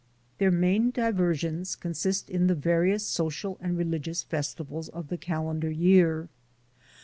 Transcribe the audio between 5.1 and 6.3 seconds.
calendar year.